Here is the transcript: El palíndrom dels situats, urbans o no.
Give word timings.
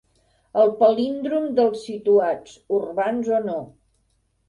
El 0.61 0.73
palíndrom 0.79 1.45
dels 1.61 1.85
situats, 1.91 2.59
urbans 2.83 3.33
o 3.41 3.47
no. 3.49 3.63